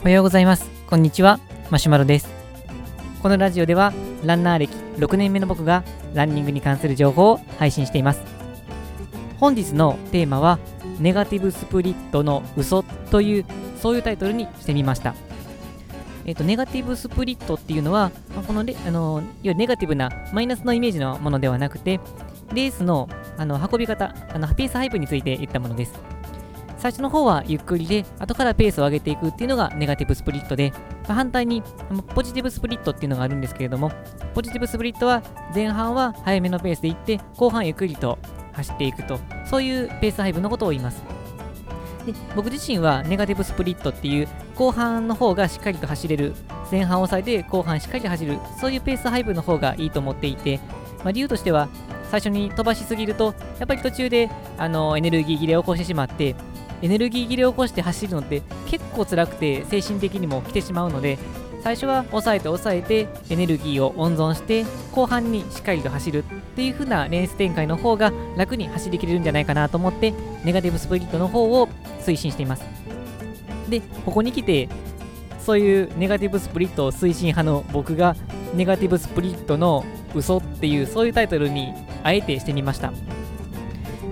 [0.00, 0.70] おはようございます。
[0.86, 1.40] こんにちは。
[1.70, 2.28] マシュマロです。
[3.22, 3.94] このラジオでは
[4.24, 8.20] ランナー歴6年目の僕がランニングに関する情報を配信しています。
[9.38, 10.58] 本日のテーマは
[10.98, 13.46] ネガティブスプリットの嘘という
[13.80, 15.14] そういうタイトルにしてみました。
[16.24, 21.98] えっ、と、ネガティブスプリットっていうのは、まあ、このレあのいわゆるネガティブなマイナスのイメージのものではなくて、
[22.52, 23.08] レースの
[23.38, 25.94] あの運び方、あのペース配分について言ったものです。
[26.82, 30.72] 最初の方はゆっくりで、後からペースを上げていくっていうのがネガティブスプリットで、
[31.04, 31.62] まあ、反対に
[32.12, 33.92] ポジティブスプリットっていうのがあるんですけれども、
[34.34, 35.22] ポジティブスプリットは
[35.54, 38.18] 前半は早めのペースで行って、後半ゆっくりと
[38.54, 41.04] 走っていくと、そういうペース配分のことを言います。
[42.04, 46.34] で僕自身はネガティブスプリットっていう後半の方がしっかりと走れる
[46.68, 50.58] 前半を抑えて後半しっかり走るそういうペース配分の方がいいと思っていて、
[51.04, 51.68] まあ、理由としては
[52.10, 56.34] 最初に飛ばしすぎるとやっぱり途中であのエネルギー切れを起こしてしまって
[56.82, 61.18] エネルギー切れを起こして走るのって結構辛くて精神的にも来てしまうので
[61.62, 70.12] 最初は抑えて抑えてエネルギーを温存して後半にしっかりと走るっていう風なレース展開の方が楽に走りきれるんじゃないかなと思って
[70.44, 71.68] ネガティブスプリットの方を
[72.00, 72.64] 推進しています。
[73.68, 74.68] でここに来て
[75.38, 78.16] そういうネガティブスプリットを推進派の僕が
[78.54, 81.72] ネガティブスプリットの嘘っていうそういうタイトルに
[82.02, 82.92] あえてしてみました。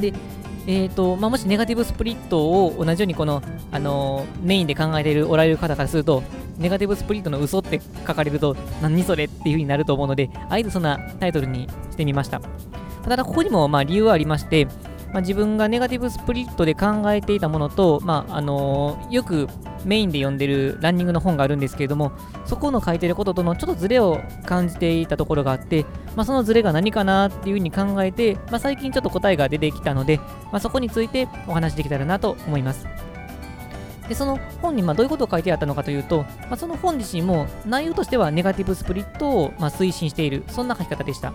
[0.00, 0.12] で
[0.68, 6.24] えーとまあ、もしネガティブスプリットを同じようにこの、あのー、メインで考えているおられる方からすると
[6.58, 12.40] ネガティブスプリットの嘘って書かれると何それっていう風になると思うのであえてそんなタイトルにしてみました。
[13.04, 14.66] ただここにもまあ理由はありまして
[15.16, 19.48] まあ、自分がネガティブスプリットで考えていたものと、まああのー、よく
[19.86, 22.12] メインで読んでるランニングの本があるんですけれども、
[22.44, 32.86] そこの書いてることとのちょっとズレを感じていたところがあって、まあ、そのズレが何かなっていうふうに考えて、まあ、最近ちょっと答えが出てきたので、まあ、そこについてお話できたらなと思います。
[34.10, 41.32] でその本にまどういうことを書いてあったのかというと、まあ、その本自身も内容としてはネガティブスプリットをま推進している、そんな書き方でした。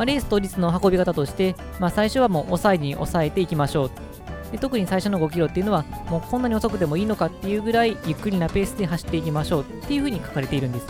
[0.00, 3.90] まあ、レース当日の運び方として、まあ、最初はもう抑えに抑えていきましょう。
[4.50, 10.86] で特に最初の5キロっていうのは、もうこんなに遅くてもいいのかっていうぐらいゆっくりなペースで走っていきましょうっていうふうに書かれているんです。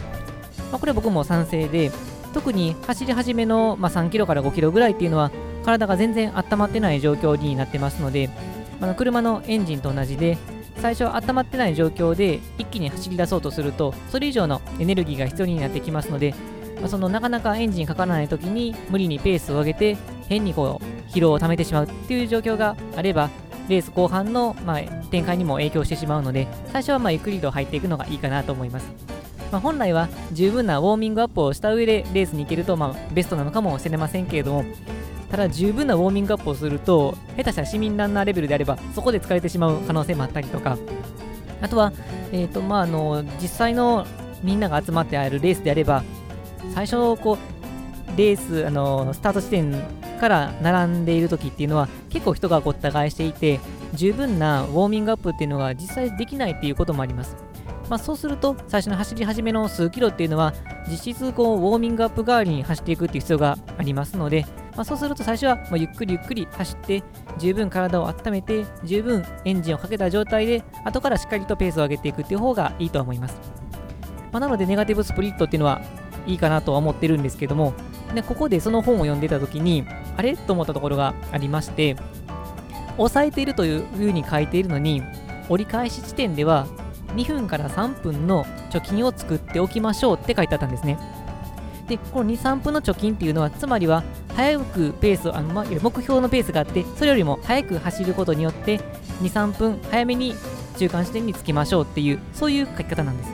[0.71, 1.91] まあ、これは僕も賛成で、
[2.33, 5.33] 特に走り始めの、ま3キロから5キロぐらいっていうのは、
[5.65, 8.31] 体が全然温まってない状況になってますので、
[8.79, 10.39] まあ、車のエンジンと同じで、
[10.77, 16.33] 最初温まってない状況で一気に走り出そうとすると、それ以上のエネルギーが必要になってきますので、
[16.81, 19.97] まあ、そのなかなかエンジンかからない時に無理にペースを上げて
[20.29, 23.31] 変にこう疲労をためてしまうっていう状況があれば
[23.69, 24.81] レース後半の、まあ、
[25.11, 28.87] 展開にも影響してしまうので最初はまあゆっくりと入っていくのがいいかなと思います、
[29.53, 34.65] まあ、本来は十分なウォーミングアップをした上でレースに行けると、まあ、ベストなのかもしれませんけれども
[35.31, 40.77] ただ十分なウォーミングアップをすると下手したら市民ランナーレベルであればそこで疲れてしまう可能性もあったりとか
[41.61, 41.93] あとは、
[42.33, 44.07] えーとまあ、あの実際の
[44.43, 46.03] みんなが集まってあるレースであれば
[46.75, 47.39] 最初こ
[48.15, 49.73] うレースあのスタート地点
[50.21, 53.61] から並んでいる時っていうのは結構人がごった返していて
[53.95, 57.37] 十分なウォーミングアップっていうのが実際できないっていうこともあります。
[57.89, 60.55] まあ、そうすると最初の走り始めの数キロっていうのは
[60.89, 67.03] 実質こうウォーミングアップ代わりに走っていくっていう必要がありますので、まあ、そうすると最初はもうゆっくりゆっくり走って
[67.39, 73.37] 十分体を温めて十分エンジンをかけた状態で後からしっかりとペースを上げていくっていう方がいいと思います。
[74.31, 75.83] まあ、なのでネガティブスプリットっていうのは
[76.27, 77.75] いいかなとは思ってるんですけども
[78.15, 79.85] でここでその本を読んでた時に
[80.17, 80.37] あれ？
[80.37, 81.97] と思ったところがありまして
[82.97, 85.03] 抑えているというふうに書いているのに
[85.49, 86.67] 折り返し地点では
[87.15, 90.99] 2分から3分の貯金を作っておきましょうって書いてあったんですね。
[91.89, 94.05] でこの23分の貯金っていうのはつまりは
[94.37, 98.79] 早くペースをあの、ま、目標のペースがあってそれよりも早く走ることによって
[99.23, 100.35] 23分早めに
[100.79, 103.31] 中間地点につきましょうっていうそういう書き方なんです。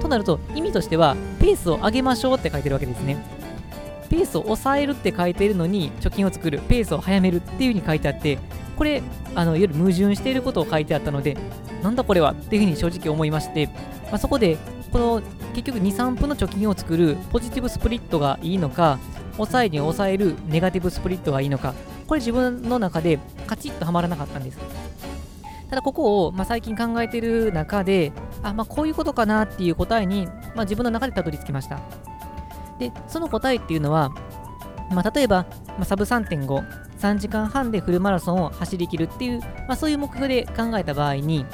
[0.00, 3.38] となると意味としてはペースを上げましょうって書いてるわけですね。
[4.08, 8.38] ペースを抑えるって書いてるのに貯金を作るペースを早めるっていう風に書いてあって
[8.76, 9.02] これ
[9.34, 11.36] あのいわゆる矛盾していることを書いてあったので
[11.82, 14.56] なんだこれはっていう風に正直思いまして、まあ、そこで
[14.92, 15.22] この
[15.54, 18.98] 結局23分の貯金を作るポジティブスプリットがいいのか
[19.32, 21.74] 抑えに抑えるネガティブスプリットがいいのか
[22.06, 24.58] これ自分の中でカチッとはまらなかったんです。
[25.68, 28.12] ただここを、まあ、最近考えている中で
[28.42, 31.80] あ、まあ、こういうことかなっていう答えに、まあ、自分の中でたどり着きました。
[32.78, 34.10] で、その答えっていうのは、
[34.90, 36.46] まあ、例えば、まあ、サブ3.5、
[36.98, 41.44] 3時間半でフルマラソンを走りきるっていう、まあ、そういう目標で考えた場合に、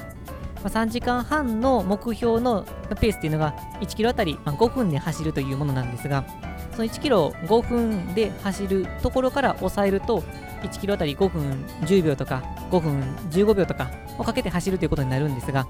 [0.63, 2.65] まあ、3時間半の目標の
[3.01, 6.25] ペースっていうのが1キロあたり5分で走るというものなんですが、
[6.73, 10.23] その1キロを5分で走るところから抑えると、
[10.63, 13.01] 1キロあたり5分10秒とか5分
[13.31, 15.67] 15秒とかをかけて走るということになるんですが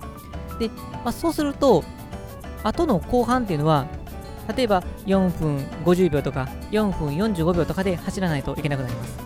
[0.58, 1.84] で、まあ、そうすると
[2.62, 3.86] 後の後半っていうのは
[4.56, 9.18] 例えば4分50秒とか4分45秒とかで走らないといけなくなります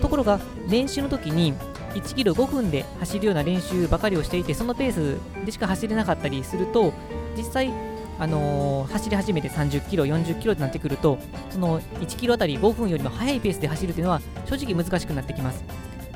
[0.00, 1.54] ところが練習の時に
[1.94, 6.92] 1キロ5分で走るような練習ばかりをしていてそのペースでしか走れなかったりすると
[7.36, 7.72] 実際
[8.18, 11.18] あのー、走り始めて30キロ、40キロとなってくると、
[11.50, 15.62] その1キロあたり5分よりも速いペースで走るというのは正直難しくなってきます。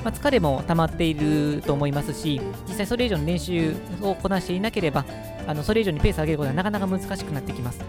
[0.05, 5.05] まあ、疲れも溜まっていると思いますし、実際それ以上の練習をこなしていなければ、
[5.47, 7.81] あのそれ以上にペースを上げることはなかなか難しくなってきます。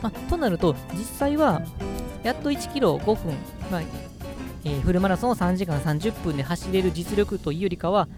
[0.00, 1.62] まあ、となると、実際は
[2.22, 3.34] やっと1キロ5分、
[3.70, 3.82] まあ
[4.64, 8.08] えー、フルマラソンを3時間30分で走れる実力というよりかは、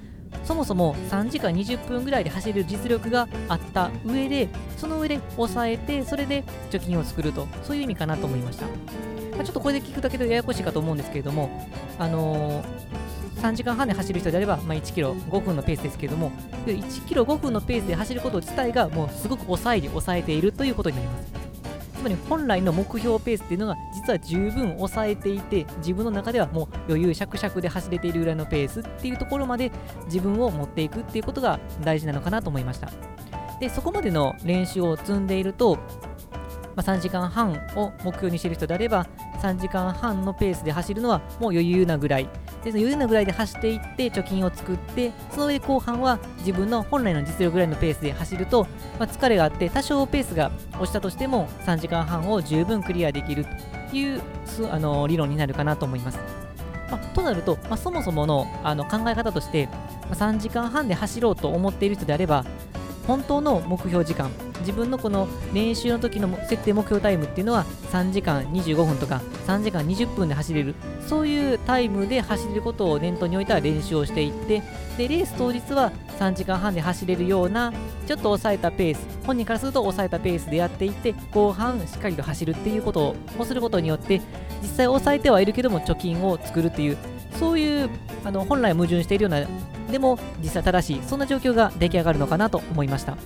[0.43, 8.67] そもそも3時間20分ぐらいで走る実力があった上で、その上で抑えて、それで貯金を作ると、そういう意味かなと思いました。
[8.67, 16.31] まあ、ちょっとこれで聞くだけでややこしいかと思うんですけれども、あのー、3時間半で走る人であれば、まあ、1キロ5分のペースですけれども、
[16.67, 21.34] 1キロ5分のペースで走ること自体がもうすごく抑えに抑えているということになります。
[21.95, 29.71] つまり本来の目標ペースっていうのが実は十分抑えていて自分の中ではもう余裕しゃくしゃくで走れているぐらいのペースっていうところまで
[30.07, 32.91] 自分を持っていくっていうことが大事なのかなと思いました。
[33.61, 35.77] でそこまでの練習を積んでいると、
[36.75, 39.07] まあ、3時間半を目標にしている人であれば
[39.41, 42.29] 3時間半のペースで走るのはもう余裕なぐらい。
[42.65, 48.67] でその余裕なぐらいで走っていって貯金を作ってその上後半は自分の本来の実力ぐらいのペースで走ると、
[48.99, 50.51] まあ、疲れがあって多少ペースが
[50.81, 53.45] 落ちたとしても3時間半を十分クリアできる
[53.91, 54.23] という
[54.71, 56.19] あの理論になるかなと思います。
[56.91, 59.69] まあ、となると、まあ、そもそものあの考え方として、
[60.09, 62.45] ま、3時間半で走ろうと思っている人であれば
[63.07, 64.31] 本当の目標時間
[64.65, 70.75] 自分のこの練習の時の設定目標タイムっていうのは3時間25分とか3時間20分で走れる
[71.07, 74.63] そういうタイムで走ることを念頭に置いた練習をしていって
[74.97, 77.73] でレース当日は3時間半で走れるような
[78.07, 84.23] ちょっと抑えたペース本人からすると抑えたペースでやっていって後半しっかりと走るっていうことをすることによって
[84.63, 86.97] 実際抑えてはいるけども貯金を作るっていう
[87.39, 87.91] そういう
[88.25, 89.47] あの本来矛盾しているような
[89.91, 93.17] でも実際正しいそんな状況が出来上がるのかなと思いました。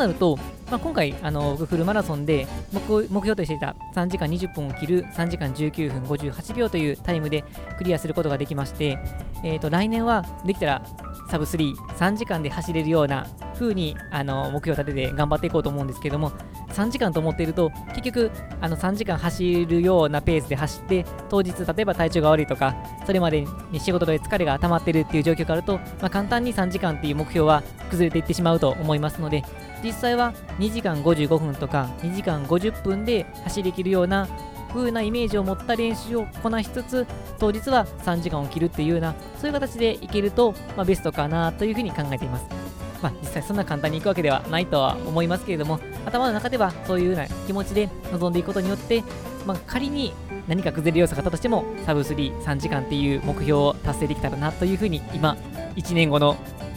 [0.00, 0.36] なると、
[0.70, 7.44] まあ、今回あのフルマラソンで目標としていた3時間20分を切る3時間19分58秒というタイムで
[7.78, 8.98] クリアすることができまして、
[9.44, 10.82] えー、と来年はできたら
[11.30, 16.32] サブ3、3時間で走れるような風にあの目標を立てて頑張っていこうと思うんですけども、
[16.70, 18.30] 3時間と思っていると、結局
[18.60, 22.74] あの3時間走るようなペースで走って、当日、例えば体調が悪いとか、
[23.06, 29.44] それまでに仕事で疲れが溜まってるっていう状況があると、まあ、簡単に3時間っていう目標は崩れていってしまうと思いますので、
[29.82, 34.28] 実際は2時間55分とか2時間50分で走りきるような
[34.72, 37.06] 風なイメージを持った練習をこなしつつ
[37.38, 42.70] 当日は3時間を切るっていうようなそういう形でいけると、まあ、ベストかなというふうに考えています。
[43.02, 49.02] まあ、実際そんな簡単にいくわけではないとは思いますけれども頭の中ではそういうような気持ちで臨んでいくことによって、
[49.46, 50.12] まあ、仮に
[50.46, 55.36] 何か崩れる要素があったとしてもサブ33時間っていう目標を達成できたらなというふうに今
[55.76, 56.36] 1年後の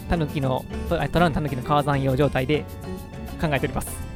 [0.10, 2.66] タヌキのトランタヌキの川山用状態で
[3.42, 4.14] 考えております。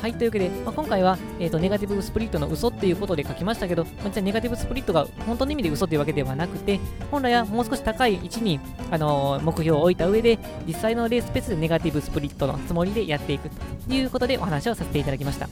[0.00, 8.58] はい、というわけで、まあ、今回は、えーと、ネガティブスプリットの嘘っていうことで書きましたけど、まあ、実はネガティブスプリットが本当の意味で嘘というわけではなくて、本来はもう少し高い位置に、
[8.90, 15.50] あのー、目標を置いた上で、実際のレースペースでネガティブスプリットのつもりでやっていくということでお話をさせていただきました。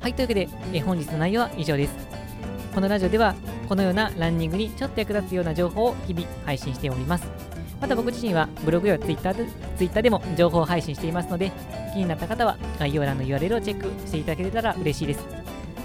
[0.00, 1.94] はい、というわけで、えー、本日の内容は以上です。
[2.74, 3.34] このラジオでは、
[3.66, 7.51] このようなランニングにちょっと役立つような情報を日々配信しております。
[7.82, 9.46] また僕自身はブログやツイッターで
[9.76, 11.50] Twitter でも情報を配信していますので、
[11.92, 15.26] 気になった方は概要欄の URL をチェックしていただけたら嬉しいです。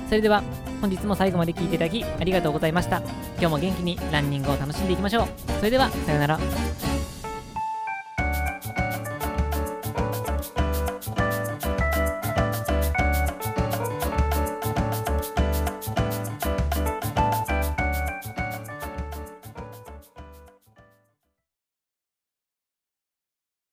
[0.08, 0.44] それでは
[0.80, 3.00] 本日も最後まで聴いていただきありがとうございました。
[3.40, 5.28] 今日も元気にランニングを楽しんでいきましょう。
[5.58, 6.97] それでは、さようなら。